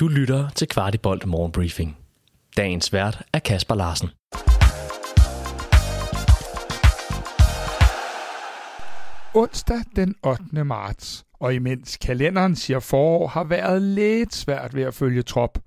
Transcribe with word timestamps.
Du 0.00 0.08
lytter 0.08 0.48
til 0.48 0.68
Kvartibolt 0.68 1.26
Morgenbriefing. 1.26 1.96
Dagens 2.56 2.92
vært 2.92 3.22
er 3.32 3.38
Kasper 3.38 3.74
Larsen. 3.74 4.08
Onsdag 9.34 9.78
den 9.96 10.14
8. 10.22 10.64
marts, 10.64 11.24
og 11.40 11.54
imens 11.54 11.96
kalenderen 11.96 12.56
siger 12.56 12.80
forår, 12.80 13.26
har 13.26 13.44
været 13.44 13.82
lidt 13.82 14.34
svært 14.34 14.74
ved 14.74 14.82
at 14.82 14.94
følge 14.94 15.22
trop. 15.22 15.58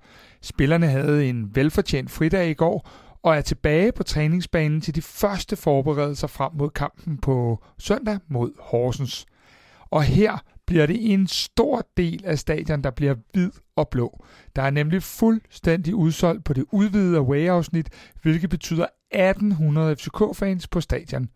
Spillerne 0.42 0.86
havde 0.86 1.28
en 1.28 1.56
velfortjent 1.56 2.10
fridag 2.10 2.50
i 2.50 2.54
går, 2.54 2.88
og 3.22 3.36
er 3.36 3.40
tilbage 3.40 3.92
på 3.92 4.02
træningsbanen 4.02 4.80
til 4.80 4.94
de 4.94 5.02
første 5.02 5.56
forberedelser 5.56 6.26
frem 6.26 6.52
mod 6.54 6.70
kampen 6.70 7.18
på 7.18 7.64
søndag 7.78 8.18
mod 8.28 8.52
Horsens. 8.60 9.26
Og 9.90 10.02
her 10.02 10.38
bliver 10.72 10.86
det 10.86 11.12
en 11.12 11.26
stor 11.26 11.86
del 11.96 12.22
af 12.24 12.38
stadion, 12.38 12.82
der 12.82 12.90
bliver 12.90 13.14
hvid 13.32 13.50
og 13.76 13.88
blå. 13.88 14.24
Der 14.56 14.62
er 14.62 14.70
nemlig 14.70 15.02
fuldstændig 15.02 15.94
udsolgt 15.94 16.44
på 16.44 16.52
det 16.52 16.64
udvidede 16.72 17.18
away-afsnit, 17.18 17.88
hvilket 18.22 18.50
betyder 18.50 18.86
1800 19.10 19.96
FCK-fans 19.96 20.68
på 20.68 20.80
stadion. 20.80 21.28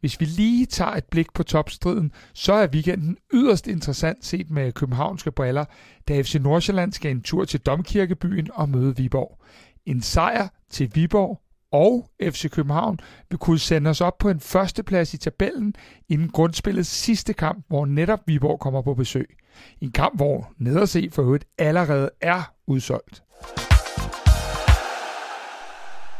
Hvis 0.00 0.20
vi 0.20 0.24
lige 0.24 0.66
tager 0.66 0.90
et 0.90 1.04
blik 1.04 1.32
på 1.34 1.42
topstriden, 1.42 2.12
så 2.34 2.52
er 2.52 2.66
weekenden 2.66 3.16
yderst 3.34 3.66
interessant 3.66 4.24
set 4.24 4.50
med 4.50 4.72
københavnske 4.72 5.32
briller, 5.32 5.64
da 6.08 6.22
FC 6.22 6.34
Nordsjælland 6.34 6.92
skal 6.92 7.10
en 7.10 7.22
tur 7.22 7.44
til 7.44 7.60
Domkirkebyen 7.60 8.48
og 8.54 8.68
møde 8.68 8.96
Viborg. 8.96 9.44
En 9.86 10.02
sejr 10.02 10.48
til 10.70 10.90
Viborg 10.94 11.41
og 11.72 12.10
FC 12.22 12.50
København 12.50 12.98
vil 13.30 13.38
kunne 13.38 13.58
sende 13.58 13.90
os 13.90 14.00
op 14.00 14.18
på 14.18 14.28
en 14.28 14.40
førsteplads 14.40 15.14
i 15.14 15.18
tabellen 15.18 15.74
inden 16.08 16.28
grundspillets 16.28 16.88
sidste 16.88 17.32
kamp, 17.32 17.64
hvor 17.68 17.86
netop 17.86 18.20
Viborg 18.26 18.60
kommer 18.60 18.82
på 18.82 18.94
besøg. 18.94 19.36
En 19.80 19.90
kamp, 19.92 20.16
hvor 20.16 20.52
nederse 20.58 21.10
for 21.12 21.22
øvrigt 21.22 21.44
allerede 21.58 22.10
er 22.20 22.52
udsolgt. 22.66 23.22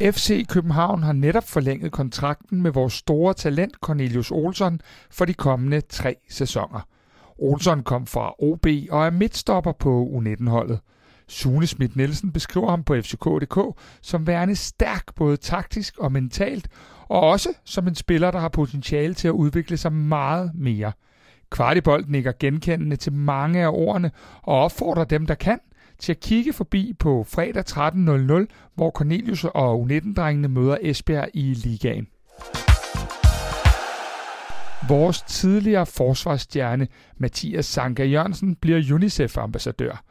FC 0.02 0.46
København 0.48 1.02
har 1.02 1.12
netop 1.12 1.48
forlænget 1.48 1.92
kontrakten 1.92 2.62
med 2.62 2.70
vores 2.70 2.92
store 2.92 3.34
talent 3.34 3.74
Cornelius 3.74 4.30
Olsson 4.30 4.80
for 5.10 5.24
de 5.24 5.34
kommende 5.34 5.80
tre 5.80 6.16
sæsoner. 6.30 6.80
Olsson 7.38 7.82
kom 7.82 8.06
fra 8.06 8.34
OB 8.38 8.66
og 8.90 9.06
er 9.06 9.10
midtstopper 9.10 9.72
på 9.72 10.08
U19-holdet. 10.16 10.80
Sune 11.32 11.66
Schmidt 11.66 11.96
Nielsen 11.96 12.32
beskriver 12.32 12.70
ham 12.70 12.84
på 12.84 12.94
FCK.dk 12.94 13.80
som 14.02 14.26
værende 14.26 14.56
stærk 14.56 15.14
både 15.14 15.36
taktisk 15.36 15.98
og 15.98 16.12
mentalt, 16.12 16.68
og 17.08 17.20
også 17.20 17.48
som 17.64 17.88
en 17.88 17.94
spiller, 17.94 18.30
der 18.30 18.38
har 18.38 18.48
potentiale 18.48 19.14
til 19.14 19.28
at 19.28 19.32
udvikle 19.32 19.76
sig 19.76 19.92
meget 19.92 20.50
mere. 20.54 20.92
Kvartibold 21.50 22.04
nikker 22.08 22.32
genkendende 22.40 22.96
til 22.96 23.12
mange 23.12 23.62
af 23.62 23.68
ordene 23.68 24.10
og 24.42 24.58
opfordrer 24.58 25.04
dem, 25.04 25.26
der 25.26 25.34
kan, 25.34 25.58
til 25.98 26.12
at 26.12 26.20
kigge 26.20 26.52
forbi 26.52 26.92
på 26.98 27.24
fredag 27.28 27.64
13.00, 27.70 28.72
hvor 28.74 28.90
Cornelius 28.90 29.44
og 29.44 29.86
U19-drengene 29.86 30.48
møder 30.48 30.76
Esbjerg 30.82 31.28
i 31.34 31.54
ligaen. 31.54 32.06
Vores 34.88 35.22
tidligere 35.22 35.86
forsvarsstjerne 35.86 36.88
Mathias 37.16 37.66
Sanka 37.66 38.04
Jørgensen 38.04 38.54
bliver 38.54 38.94
UNICEF-ambassadør. 38.94 40.04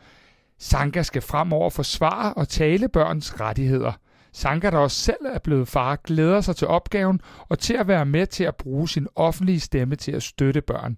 Sanka 0.63 1.01
skal 1.01 1.21
fremover 1.21 1.69
forsvare 1.69 2.33
og 2.33 2.49
tale 2.49 2.89
børns 2.89 3.39
rettigheder. 3.39 3.91
Sanka, 4.33 4.69
der 4.69 4.77
også 4.77 4.97
selv 4.97 5.25
er 5.25 5.39
blevet 5.39 5.67
far, 5.67 5.95
glæder 5.95 6.41
sig 6.41 6.55
til 6.55 6.67
opgaven 6.67 7.21
og 7.49 7.59
til 7.59 7.73
at 7.73 7.87
være 7.87 8.05
med 8.05 8.27
til 8.27 8.43
at 8.43 8.55
bruge 8.55 8.89
sin 8.89 9.07
offentlige 9.15 9.59
stemme 9.59 9.95
til 9.95 10.11
at 10.11 10.23
støtte 10.23 10.61
børn. 10.61 10.97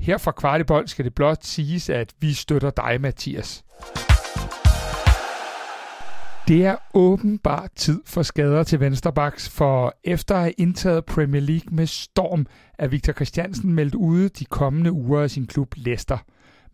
Her 0.00 0.18
fra 0.18 0.32
Kvartibold 0.32 0.88
skal 0.88 1.04
det 1.04 1.14
blot 1.14 1.44
siges, 1.44 1.88
at 1.90 2.14
vi 2.20 2.32
støtter 2.32 2.70
dig, 2.70 3.00
Mathias. 3.00 3.64
Det 6.48 6.66
er 6.66 6.76
åbenbart 6.94 7.70
tid 7.76 8.02
for 8.06 8.22
skader 8.22 8.62
til 8.62 8.80
Vensterbaks, 8.80 9.48
for 9.48 9.94
efter 10.04 10.34
at 10.34 10.40
have 10.40 10.54
indtaget 10.58 11.04
Premier 11.04 11.42
League 11.42 11.76
med 11.76 11.86
storm, 11.86 12.46
er 12.78 12.88
Victor 12.88 13.12
Christiansen 13.12 13.72
meldt 13.72 13.94
ude 13.94 14.28
de 14.28 14.44
kommende 14.44 14.92
uger 14.92 15.22
af 15.22 15.30
sin 15.30 15.46
klub 15.46 15.74
Leicester. 15.76 16.18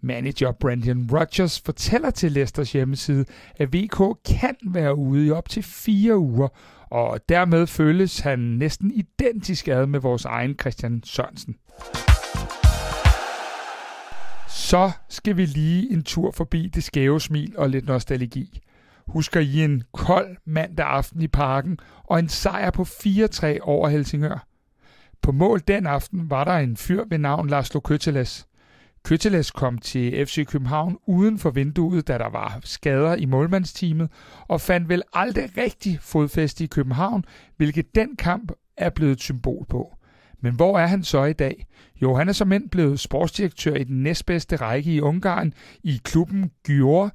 Manager 0.06 0.52
Brandon 0.52 1.08
Rodgers 1.12 1.60
fortæller 1.60 2.10
til 2.10 2.32
Leicesters 2.32 2.72
hjemmeside, 2.72 3.24
at 3.56 3.74
VK 3.74 3.98
kan 4.24 4.56
være 4.64 4.96
ude 4.96 5.26
i 5.26 5.30
op 5.30 5.48
til 5.48 5.62
fire 5.62 6.18
uger, 6.18 6.48
og 6.90 7.20
dermed 7.28 7.66
føles 7.66 8.20
han 8.20 8.38
næsten 8.38 8.90
identisk 8.90 9.68
ad 9.68 9.86
med 9.86 10.00
vores 10.00 10.24
egen 10.24 10.54
Christian 10.60 11.02
Sørensen. 11.04 11.56
Så 14.48 14.90
skal 15.08 15.36
vi 15.36 15.46
lige 15.46 15.92
en 15.92 16.02
tur 16.02 16.30
forbi 16.30 16.70
det 16.74 16.84
skæve 16.84 17.20
smil 17.20 17.54
og 17.58 17.70
lidt 17.70 17.86
nostalgi 17.86 18.60
husker 19.06 19.40
I 19.40 19.64
en 19.64 19.82
kold 19.92 20.36
mandag 20.44 20.86
aften 20.86 21.22
i 21.22 21.28
parken 21.28 21.78
og 22.04 22.18
en 22.18 22.28
sejr 22.28 22.70
på 22.70 22.82
4-3 22.82 23.58
over 23.60 23.88
Helsingør. 23.88 24.46
På 25.22 25.32
mål 25.32 25.60
den 25.68 25.86
aften 25.86 26.30
var 26.30 26.44
der 26.44 26.52
en 26.52 26.76
fyr 26.76 27.04
ved 27.10 27.18
navn 27.18 27.48
Lars 27.48 27.70
Køteles. 27.84 28.46
Køteles 29.06 29.50
kom 29.50 29.78
til 29.78 30.26
FC 30.26 30.46
København 30.46 30.98
uden 31.06 31.38
for 31.38 31.50
vinduet, 31.50 32.08
da 32.08 32.18
der 32.18 32.28
var 32.28 32.60
skader 32.64 33.14
i 33.14 33.24
målmandsteamet, 33.24 34.10
og 34.48 34.60
fandt 34.60 34.88
vel 34.88 35.02
aldrig 35.12 35.50
rigtig 35.56 35.98
fodfæste 36.00 36.64
i 36.64 36.66
København, 36.66 37.24
hvilket 37.56 37.94
den 37.94 38.16
kamp 38.16 38.52
er 38.76 38.90
blevet 38.90 39.12
et 39.12 39.20
symbol 39.20 39.66
på. 39.68 39.94
Men 40.40 40.54
hvor 40.54 40.78
er 40.78 40.86
han 40.86 41.04
så 41.04 41.24
i 41.24 41.32
dag? 41.32 41.66
Jo, 42.02 42.14
han 42.14 42.28
er 42.28 42.32
som 42.32 42.52
end 42.52 42.70
blevet 42.70 43.00
sportsdirektør 43.00 43.74
i 43.74 43.84
den 43.84 44.02
næstbedste 44.02 44.56
række 44.56 44.94
i 44.94 45.00
Ungarn 45.00 45.54
i 45.82 46.00
klubben 46.04 46.50
Győr, 46.68 47.08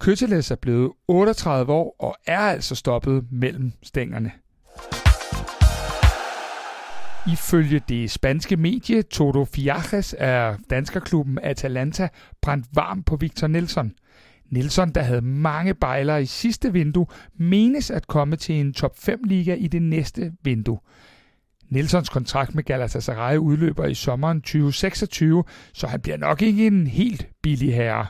Køteles 0.00 0.50
er 0.50 0.56
blevet 0.56 0.92
38 1.08 1.72
år 1.72 1.96
og 1.98 2.16
er 2.26 2.38
altså 2.40 2.74
stoppet 2.74 3.26
mellem 3.30 3.72
stængerne. 3.82 4.32
Ifølge 7.26 7.82
det 7.88 8.10
spanske 8.10 8.56
medie 8.56 9.02
Todo 9.02 9.44
Fiajes 9.44 10.14
er 10.18 10.56
danskerklubben 10.70 11.38
Atalanta 11.42 12.08
brændt 12.42 12.66
varm 12.72 13.02
på 13.02 13.16
Victor 13.16 13.46
Nelson. 13.46 13.92
Nelson, 14.50 14.90
der 14.90 15.02
havde 15.02 15.20
mange 15.20 15.74
bejlere 15.74 16.22
i 16.22 16.26
sidste 16.26 16.72
vindue, 16.72 17.06
menes 17.34 17.90
at 17.90 18.06
komme 18.06 18.36
til 18.36 18.54
en 18.54 18.72
top 18.72 18.96
5-liga 19.08 19.54
i 19.54 19.66
det 19.66 19.82
næste 19.82 20.32
vindue. 20.42 20.78
Nelsons 21.68 22.08
kontrakt 22.08 22.54
med 22.54 22.62
Galatasaray 22.64 23.36
udløber 23.36 23.86
i 23.86 23.94
sommeren 23.94 24.40
2026, 24.40 25.44
så 25.72 25.86
han 25.86 26.00
bliver 26.00 26.16
nok 26.16 26.42
ikke 26.42 26.66
en 26.66 26.86
helt 26.86 27.28
billig 27.42 27.74
herre. 27.74 28.06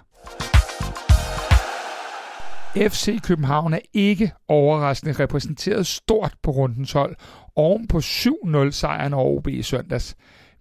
FC 2.77 3.23
København 3.23 3.75
er 3.75 3.79
ikke 3.93 4.33
overraskende 4.49 5.13
repræsenteret 5.13 5.87
stort 5.87 6.35
på 6.43 6.51
rundens 6.51 6.93
hold, 6.93 7.17
oven 7.57 7.89
på 7.89 7.99
7-0 7.99 8.71
sejren 8.71 9.15
over 9.15 9.37
OB 9.37 9.49
i 9.49 9.63
søndags. 9.63 10.17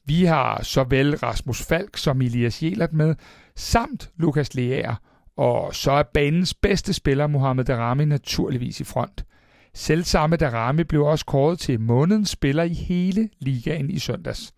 Vi 0.06 0.26
har 0.26 0.64
såvel 0.64 1.16
Rasmus 1.16 1.62
Falk 1.64 1.98
som 1.98 2.22
Elias 2.22 2.64
Jelert 2.64 2.94
med, 2.94 3.16
samt 3.56 4.12
Lukas 4.18 4.54
Leaer, 4.54 4.96
og 5.38 5.76
så 5.76 5.92
er 5.92 6.04
banens 6.04 6.54
bedste 6.54 6.94
spiller 6.94 7.28
Mohamed 7.28 7.66
Darami 7.66 8.06
naturligvis 8.06 8.80
i 8.80 8.84
front. 8.84 9.26
Selvsamme 9.74 10.36
Darami 10.36 10.84
blev 10.84 11.06
også 11.06 11.26
kåret 11.26 11.60
til 11.60 11.80
månedens 11.80 12.30
spiller 12.30 12.64
i 12.64 12.74
hele 12.74 13.30
ligaen 13.40 13.90
i 13.90 14.00
søndags. 14.00 14.54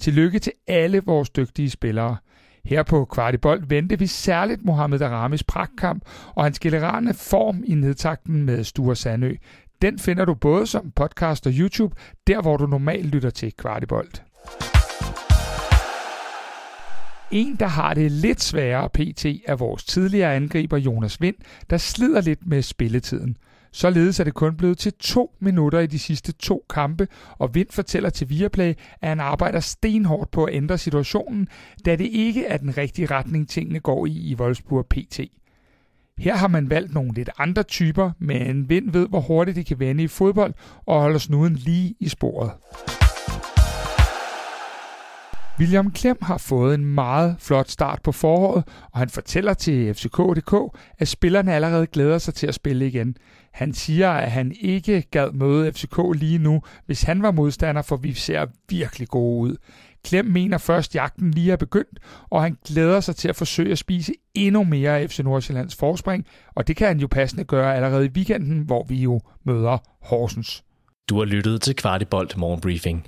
Tillykke 0.00 0.38
til 0.38 0.52
alle 0.66 1.02
vores 1.06 1.30
dygtige 1.30 1.70
spillere. 1.70 2.16
Her 2.66 2.82
på 2.82 3.04
Kvartibold 3.04 3.66
vendte 3.66 3.98
vi 3.98 4.06
særligt 4.06 4.64
Mohamed 4.64 5.00
Aramis 5.00 5.42
pragtkamp 5.42 6.02
og 6.34 6.44
hans 6.44 6.58
generelle 6.58 7.14
form 7.14 7.62
i 7.66 7.74
nedtakten 7.74 8.42
med 8.42 8.64
Sture 8.64 8.96
Sandø. 8.96 9.34
Den 9.82 9.98
finder 9.98 10.24
du 10.24 10.34
både 10.34 10.66
som 10.66 10.90
podcast 10.90 11.46
og 11.46 11.52
YouTube, 11.56 11.96
der 12.26 12.42
hvor 12.42 12.56
du 12.56 12.66
normalt 12.66 13.06
lytter 13.06 13.30
til 13.30 13.52
Kvartibold. 13.52 14.08
En, 17.30 17.56
der 17.56 17.66
har 17.66 17.94
det 17.94 18.12
lidt 18.12 18.42
sværere 18.42 18.88
pt. 18.88 19.24
er 19.24 19.56
vores 19.56 19.84
tidligere 19.84 20.34
angriber 20.34 20.76
Jonas 20.76 21.20
Vind, 21.20 21.36
der 21.70 21.76
slider 21.76 22.20
lidt 22.20 22.46
med 22.46 22.62
spilletiden. 22.62 23.36
Således 23.76 24.20
er 24.20 24.24
det 24.24 24.34
kun 24.34 24.56
blevet 24.56 24.78
til 24.78 24.92
to 24.92 25.36
minutter 25.40 25.78
i 25.78 25.86
de 25.86 25.98
sidste 25.98 26.32
to 26.32 26.64
kampe, 26.70 27.08
og 27.38 27.54
Vind 27.54 27.68
fortæller 27.70 28.10
til 28.10 28.30
Viaplay, 28.30 28.74
at 29.00 29.08
han 29.08 29.20
arbejder 29.20 29.60
stenhårdt 29.60 30.30
på 30.30 30.44
at 30.44 30.54
ændre 30.54 30.78
situationen, 30.78 31.48
da 31.84 31.96
det 31.96 32.04
ikke 32.04 32.46
er 32.46 32.56
den 32.56 32.76
rigtige 32.76 33.06
retning, 33.06 33.48
tingene 33.48 33.80
går 33.80 34.06
i 34.06 34.10
i 34.10 34.34
Wolfsburg 34.34 34.86
PT. 34.86 35.20
Her 36.18 36.36
har 36.36 36.48
man 36.48 36.70
valgt 36.70 36.94
nogle 36.94 37.12
lidt 37.14 37.30
andre 37.38 37.62
typer, 37.62 38.10
men 38.18 38.68
Vind 38.68 38.90
ved, 38.90 39.08
hvor 39.08 39.20
hurtigt 39.20 39.56
det 39.56 39.66
kan 39.66 39.78
vende 39.78 40.02
i 40.02 40.08
fodbold 40.08 40.54
og 40.86 41.00
holder 41.00 41.18
snuden 41.18 41.54
lige 41.54 41.94
i 42.00 42.08
sporet. 42.08 42.50
William 45.58 45.90
Klem 45.90 46.18
har 46.22 46.38
fået 46.38 46.74
en 46.74 46.84
meget 46.84 47.36
flot 47.38 47.68
start 47.68 48.02
på 48.02 48.12
foråret, 48.12 48.64
og 48.92 48.98
han 48.98 49.08
fortæller 49.08 49.54
til 49.54 49.94
FCK.dk, 49.94 50.78
at 50.98 51.08
spillerne 51.08 51.54
allerede 51.54 51.86
glæder 51.86 52.18
sig 52.18 52.34
til 52.34 52.46
at 52.46 52.54
spille 52.54 52.86
igen. 52.86 53.16
Han 53.56 53.74
siger, 53.74 54.10
at 54.10 54.30
han 54.30 54.52
ikke 54.60 55.02
gad 55.10 55.32
møde 55.32 55.72
FCK 55.72 55.98
lige 56.14 56.38
nu, 56.38 56.62
hvis 56.86 57.02
han 57.02 57.22
var 57.22 57.30
modstander, 57.30 57.82
for 57.82 57.96
vi 57.96 58.12
ser 58.12 58.46
virkelig 58.68 59.08
gode 59.08 59.50
ud. 59.50 59.56
Klem 60.04 60.24
mener 60.24 60.58
først, 60.58 60.90
at 60.90 60.94
jagten 60.94 61.30
lige 61.30 61.52
er 61.52 61.56
begyndt, 61.56 61.98
og 62.30 62.42
han 62.42 62.56
glæder 62.66 63.00
sig 63.00 63.16
til 63.16 63.28
at 63.28 63.36
forsøge 63.36 63.72
at 63.72 63.78
spise 63.78 64.12
endnu 64.34 64.64
mere 64.64 64.98
af 64.98 65.10
FC 65.10 65.18
Nordsjællands 65.18 65.74
forspring, 65.76 66.26
og 66.54 66.68
det 66.68 66.76
kan 66.76 66.86
han 66.86 67.00
jo 67.00 67.06
passende 67.06 67.44
gøre 67.44 67.74
allerede 67.76 68.06
i 68.06 68.08
weekenden, 68.08 68.60
hvor 68.60 68.84
vi 68.88 68.96
jo 68.96 69.20
møder 69.44 69.78
Horsens. 70.02 70.64
Du 71.08 71.18
har 71.18 71.24
lyttet 71.24 71.62
til 71.62 71.76
Kvartibolt 71.76 72.36
Morgenbriefing. 72.36 73.06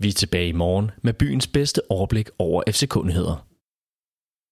Vi 0.00 0.08
er 0.08 0.12
tilbage 0.12 0.48
i 0.48 0.52
morgen 0.52 0.90
med 1.02 1.12
byens 1.12 1.46
bedste 1.46 1.80
overblik 1.90 2.28
over 2.38 2.62
FCK-nyheder. 2.68 3.47